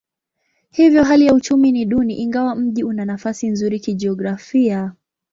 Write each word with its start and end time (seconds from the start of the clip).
Hivyo 0.71 1.03
hali 1.03 1.25
ya 1.25 1.33
uchumi 1.33 1.71
ni 1.71 1.85
duni 1.85 2.13
ingawa 2.17 2.55
mji 2.55 2.83
una 2.83 3.05
nafasi 3.05 3.47
nzuri 3.47 3.79
kijiografia. 3.79 4.93